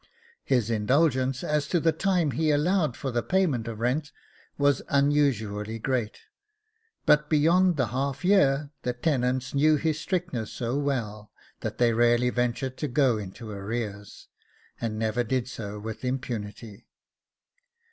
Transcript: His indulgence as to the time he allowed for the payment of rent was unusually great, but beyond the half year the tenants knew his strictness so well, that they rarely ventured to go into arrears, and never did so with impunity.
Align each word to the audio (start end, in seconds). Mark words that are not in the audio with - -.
His 0.43 0.71
indulgence 0.71 1.43
as 1.43 1.67
to 1.67 1.79
the 1.79 1.91
time 1.91 2.31
he 2.31 2.49
allowed 2.49 2.97
for 2.97 3.11
the 3.11 3.21
payment 3.21 3.67
of 3.67 3.79
rent 3.79 4.11
was 4.57 4.81
unusually 4.89 5.77
great, 5.77 6.21
but 7.05 7.29
beyond 7.29 7.77
the 7.77 7.89
half 7.89 8.25
year 8.25 8.71
the 8.81 8.93
tenants 8.93 9.53
knew 9.53 9.75
his 9.75 9.99
strictness 10.01 10.51
so 10.51 10.75
well, 10.75 11.29
that 11.59 11.77
they 11.77 11.93
rarely 11.93 12.31
ventured 12.31 12.77
to 12.77 12.87
go 12.87 13.19
into 13.19 13.51
arrears, 13.51 14.27
and 14.81 14.97
never 14.97 15.23
did 15.23 15.47
so 15.47 15.77
with 15.79 16.03
impunity. 16.03 16.87